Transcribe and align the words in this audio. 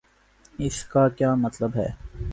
اس 0.59 0.83
کا 0.83 1.07
کیا 1.09 1.33
مطلب 1.35 1.75
ہے؟ 1.75 1.87